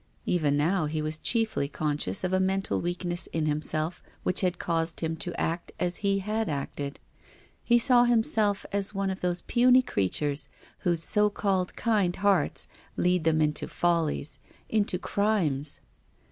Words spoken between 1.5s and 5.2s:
conscious of a mental weak ness in himself wliich had caused him